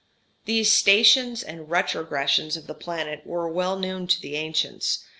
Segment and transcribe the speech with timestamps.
[0.45, 5.03] ]These "stations" and "retrogressions" of the planets were well known to the ancients.